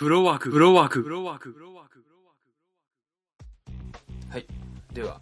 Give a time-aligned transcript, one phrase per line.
[0.00, 1.98] フロワーク、フロワーク、フロワーク、フロワーク。
[4.30, 4.46] はい。
[4.94, 5.20] では、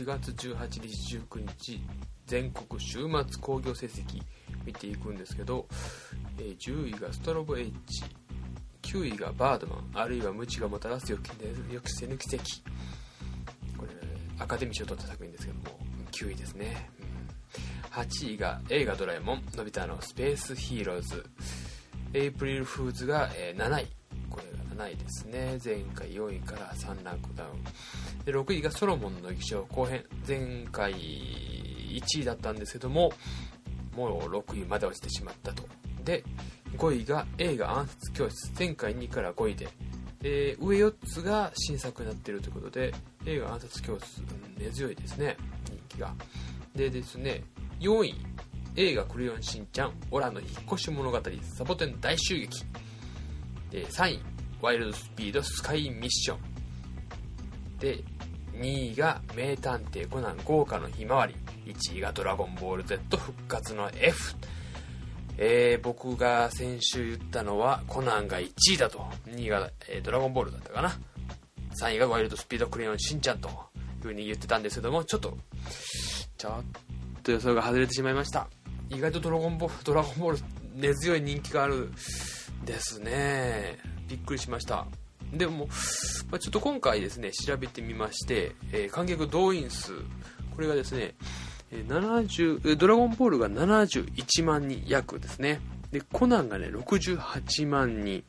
[0.00, 1.80] 4月18日、19日、
[2.26, 3.08] 全国週末
[3.40, 4.20] 興行成績
[4.64, 5.68] 見ていくんですけど、
[6.40, 8.02] えー10位がストロボエッジ、
[8.82, 11.30] 9位がバードマン、あるいは無知がもたらす予期
[11.70, 12.44] 予期せぬ奇跡。
[13.78, 13.92] これ、
[14.40, 15.78] アカデミー賞を取った作品ですけども、
[16.10, 16.90] 9位ですね。
[16.98, 17.06] うん
[17.92, 21.24] 8位が映画ドラえもん、のび太のスペースヒーローズ。
[22.12, 23.86] エイプリルフーズが、えー7位。
[24.30, 25.58] これが7位ですね。
[25.64, 28.24] 前回4位から3ランクダウン。
[28.24, 30.04] で6位がソロモンの劇場後編。
[30.26, 33.12] 前回1位だったんですけども、
[33.94, 35.66] もう6位まで落ちてしまったと。
[36.04, 36.24] で、
[36.76, 38.52] 5位が映画暗殺教室。
[38.58, 39.68] 前回2位から5位で。
[40.20, 42.92] で上4つが新作になっているということで、
[43.26, 45.36] 映画暗殺教室、うん根強いですね。
[45.66, 46.14] 人気が。
[46.74, 47.44] でですね、
[47.80, 48.14] 4位、
[48.76, 52.64] 映画クレヨンしんちゃん、オラの引っ越し物語、サボテン大襲撃。
[53.76, 54.22] で、3位、
[54.62, 56.38] ワイルドスピードスカイミッション。
[57.78, 58.02] で、
[58.54, 61.36] 2位が名探偵コナン豪華のひまわり。
[61.66, 64.34] 1位がドラゴンボール Z 復活の F。
[65.36, 69.00] えー、僕が先週言ったのはコナンが1位だと。
[69.26, 70.98] 2位が、えードラゴンボールだったかな。
[71.78, 73.54] 3位がワイルドスピードクレヨンしんちゃんという
[74.04, 75.36] 風に言ってたんですけども、ちょっと、
[76.38, 76.52] ちょっ
[77.22, 78.48] と予想が外れてしまいました。
[78.88, 80.38] 意外とドラゴンボール、ドラゴンボール
[80.74, 81.90] 根強い人気がある
[82.66, 83.78] ですね。
[84.08, 84.86] びっくりしました。
[85.32, 85.68] でも、
[86.38, 89.92] ちょっと今回ですね、調べてみまして、えー観客動員数、
[90.54, 91.14] これがですね、
[91.72, 95.60] 70ドラゴンボールが71万人約ですね。
[95.90, 98.22] で、コナンがね、68万人。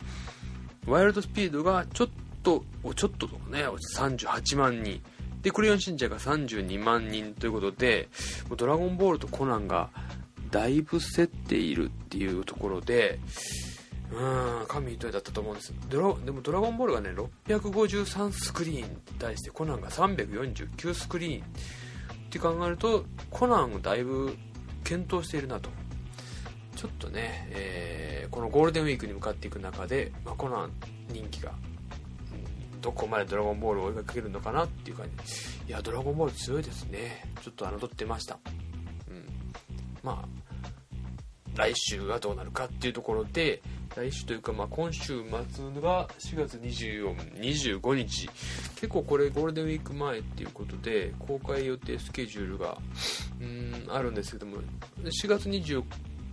[0.86, 2.10] ワイルドスピードがちょっ
[2.44, 2.64] と、
[2.96, 3.66] ちょっととかね、
[3.98, 5.02] 38万人。
[5.42, 8.10] で、クレヨンしんちゃんが32万人ということで、
[8.56, 9.90] ドラゴンボールとコナンが
[10.52, 13.20] だいぶ競っているっていうところで、
[14.11, 17.09] うん、神一重だったと思うんですドラでもドラゴンボールがね、
[17.45, 21.45] 653スクリーンに対してコナンが349スクリーンっ
[22.29, 24.35] て考えると、コナンをだいぶ
[24.84, 25.69] 検討しているなと。
[26.75, 30.72] ちょっとね、えーこのゴールデンウィークに向かっていく中で、まあ、コナン
[31.12, 31.53] 人気が、う
[32.78, 35.12] んどこまでドラゴンボールを追いかけるのかなっていう感じ。
[35.67, 37.23] いや、ドラゴンボール強いですね。
[37.41, 38.38] ちょっと侮ってました。
[39.09, 39.25] うん。
[40.03, 40.28] まあ、
[41.56, 43.63] 来週がどうなるかっていうところで、
[43.97, 48.30] 来週というか、まあ、今週末が4月24、25日。
[48.75, 52.78] 結構これゴールデンウィーク前っていうことで、公開予定スケジュールが、
[53.41, 54.58] うーん、あるんですけども、
[55.03, 55.84] 4月24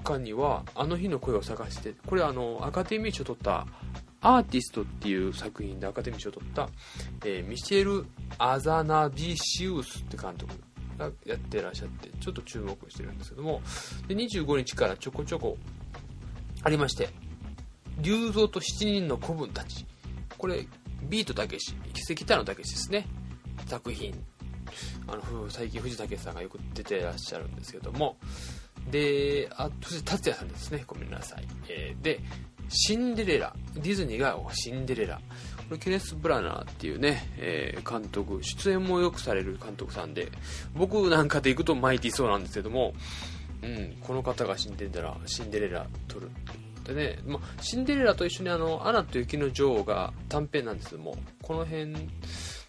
[0.05, 3.67] 日には、あの日の声を探して、これあの、アカデミー賞を取った、
[4.21, 6.69] アーティストっていう作品でアカデミー賞を取った、
[7.25, 8.05] えーミシェル・
[8.37, 10.53] アザナビシウスって監督
[10.99, 13.63] がやってらっしゃって、ちょっと注目してるんですけども、
[14.07, 15.57] で25日からちょこちょこ
[16.63, 17.09] ありまして、
[18.01, 19.87] 竜蔵と七人の子分たち。
[20.37, 20.67] これ、
[21.03, 23.07] ビートたけし、関田野たけしですね。
[23.67, 24.15] 作品。
[25.07, 28.17] あの、最近藤武さんがよく出てらっしゃるんですけども。
[28.91, 30.85] で、あ、そして達也さんですね。
[30.87, 31.45] ごめんなさい。
[31.69, 32.21] えーで、
[32.69, 33.55] シンデレラ。
[33.75, 35.21] ディズニーがシンデレラ。
[35.69, 40.31] これケネス・ブラナーっていうね、えー監督、出演もよくされる監督さんで、
[40.75, 42.95] 僕なんかで行くとマイティそうなんですけども、
[43.63, 46.31] うん、この方がシンデレラ、シンデレラ撮る
[46.85, 51.95] でね、まあ、シンデレラと一緒にあの、アナと雪の女王が短編なんですけども、この辺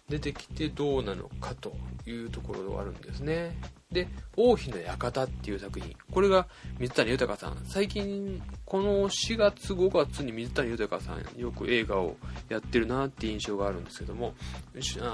[0.08, 3.56] 出てきてどうなのかというところがあるんですね。
[3.90, 5.94] で、王妃の館っていう作品。
[6.10, 6.46] これが
[6.78, 7.56] 水谷豊さん。
[7.66, 12.16] 最近、この4月5月に水谷豊さんよく映画を
[12.48, 14.34] やってるなっていう印象があるんですけども、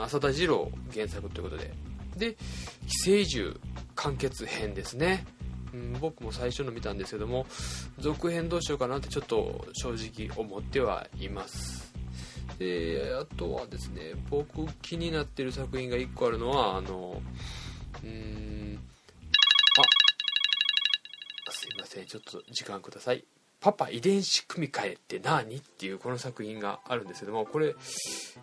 [0.02, 1.72] 浅田次郎原作ということで。
[2.16, 2.34] で、
[2.86, 3.58] 寄生獣
[3.94, 5.24] 完結編ですね。
[6.00, 7.47] 僕も最初の見たんですけども
[7.99, 11.93] 続編どうしようかなってちょっと正直思ってはいます。
[12.59, 17.22] であとはですね僕気になってる作品が1個あるのはあの
[18.03, 18.78] うーん
[21.49, 23.25] あすいませんちょっと時間ください。
[23.62, 25.56] パパ遺伝子組み換えって何？
[25.56, 27.75] っていうこの作品があるんですけどもこれ、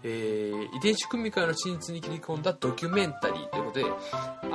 [0.04, 3.86] えー遺伝子組み換えの真実に切り込んだドキュメンタリーということで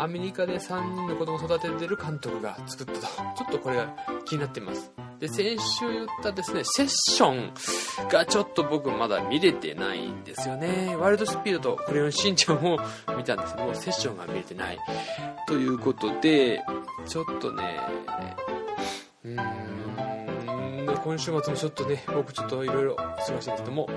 [0.01, 3.01] アメリカで3人の子供を育ててる監督が作ったと。
[3.01, 3.95] ちょっとこれが
[4.25, 4.91] 気になってます。
[5.21, 10.97] で先週言ったですねセッションがちょっと僕まだ見れてないんですよね。
[10.97, 12.79] ワイルドスピードとクレヨンしんちゃんを
[13.17, 14.79] 見たんですけどもセッションが見れてない。
[15.47, 16.63] ということで
[17.07, 17.81] ちょっとね
[19.25, 19.84] うん。
[21.05, 23.91] 今週末もちょっとね僕ちょっといろいろ忙しいんですけども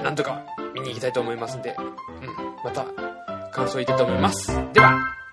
[0.00, 2.86] なんとか見に行きたいと思いますんで、うん、また
[3.50, 4.52] 感想言いたいと思います。
[4.72, 5.23] では。